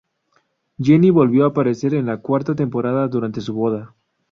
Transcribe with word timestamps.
Jenny 0.79 1.11
volvió 1.11 1.43
a 1.45 1.49
aparecer 1.49 1.93
en 1.93 2.07
la 2.07 2.17
cuarta 2.21 2.55
temporada 2.55 3.07
durante 3.07 3.39
su 3.39 3.53
boda. 3.53 3.93